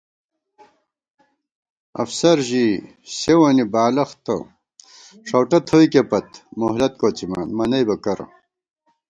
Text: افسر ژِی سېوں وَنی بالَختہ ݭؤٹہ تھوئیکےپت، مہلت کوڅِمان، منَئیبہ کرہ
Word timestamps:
افسر 2.03 2.37
ژِی 2.47 2.67
سېوں 3.17 3.39
وَنی 3.41 3.65
بالَختہ 3.73 4.35
ݭؤٹہ 5.27 5.59
تھوئیکےپت، 5.67 6.27
مہلت 6.59 6.93
کوڅِمان، 7.01 7.47
منَئیبہ 7.57 7.95
کرہ 8.03 8.25